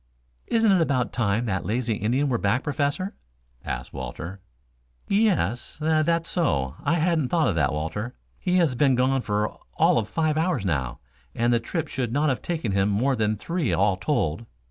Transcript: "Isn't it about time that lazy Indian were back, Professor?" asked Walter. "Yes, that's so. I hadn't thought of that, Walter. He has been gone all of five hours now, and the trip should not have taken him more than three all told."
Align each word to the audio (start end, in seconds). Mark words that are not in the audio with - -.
"Isn't 0.47 0.71
it 0.71 0.81
about 0.81 1.13
time 1.13 1.45
that 1.45 1.63
lazy 1.63 1.93
Indian 1.93 2.27
were 2.27 2.39
back, 2.39 2.63
Professor?" 2.63 3.13
asked 3.63 3.93
Walter. 3.93 4.39
"Yes, 5.07 5.77
that's 5.79 6.27
so. 6.27 6.73
I 6.83 6.95
hadn't 6.95 7.29
thought 7.29 7.49
of 7.49 7.53
that, 7.53 7.71
Walter. 7.71 8.15
He 8.39 8.57
has 8.57 8.73
been 8.73 8.95
gone 8.95 9.21
all 9.77 9.99
of 9.99 10.09
five 10.09 10.37
hours 10.39 10.65
now, 10.65 10.97
and 11.35 11.53
the 11.53 11.59
trip 11.59 11.87
should 11.87 12.11
not 12.11 12.29
have 12.29 12.41
taken 12.41 12.71
him 12.71 12.89
more 12.89 13.15
than 13.15 13.35
three 13.37 13.71
all 13.73 13.95
told." 13.95 14.47